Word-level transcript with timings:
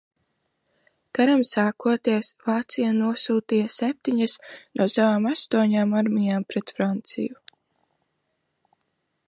Karam 1.17 1.41
sākoties, 1.49 2.29
Vācija 2.47 2.89
nosūtīja 3.01 3.69
septiņas 3.75 4.35
no 4.81 4.87
savām 4.95 5.27
astoņām 5.33 5.93
armijām 6.01 6.47
pret 6.55 6.73
Franciju. 6.79 7.41